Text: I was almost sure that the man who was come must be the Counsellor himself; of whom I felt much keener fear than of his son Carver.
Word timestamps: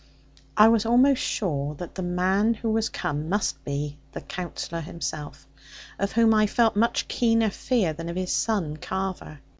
I 0.57 0.67
was 0.69 0.83
almost 0.87 1.21
sure 1.21 1.75
that 1.75 1.93
the 1.93 2.01
man 2.01 2.55
who 2.55 2.71
was 2.71 2.89
come 2.89 3.29
must 3.29 3.63
be 3.63 3.99
the 4.13 4.21
Counsellor 4.21 4.81
himself; 4.81 5.45
of 5.99 6.11
whom 6.13 6.33
I 6.33 6.47
felt 6.47 6.75
much 6.75 7.07
keener 7.07 7.51
fear 7.51 7.93
than 7.93 8.09
of 8.09 8.15
his 8.15 8.33
son 8.33 8.77
Carver. 8.77 9.41